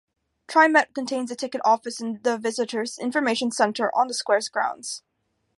TriMet 0.47 0.87
maintains 0.97 1.29
a 1.29 1.35
ticket 1.35 1.61
office 1.63 2.01
in 2.01 2.21
the 2.23 2.35
Visitor's 2.35 2.97
Information 2.97 3.51
Center 3.51 3.91
on 3.93 4.07
the 4.07 4.15
square's 4.15 4.49
grounds. 4.49 5.03